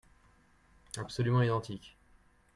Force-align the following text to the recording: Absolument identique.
Absolument 0.97 1.43
identique. 1.43 1.95